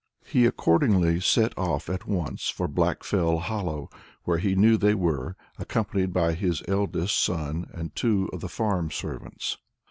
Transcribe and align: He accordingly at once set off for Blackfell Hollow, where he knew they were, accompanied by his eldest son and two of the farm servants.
He 0.25 0.47
accordingly 0.47 1.09
at 1.09 1.13
once 1.15 1.27
set 1.27 1.57
off 1.59 1.83
for 1.83 2.67
Blackfell 2.67 3.37
Hollow, 3.39 3.87
where 4.23 4.39
he 4.39 4.55
knew 4.55 4.75
they 4.75 4.95
were, 4.95 5.35
accompanied 5.59 6.11
by 6.11 6.33
his 6.33 6.63
eldest 6.67 7.19
son 7.19 7.69
and 7.71 7.95
two 7.95 8.27
of 8.33 8.41
the 8.41 8.49
farm 8.49 8.89
servants. 8.89 9.59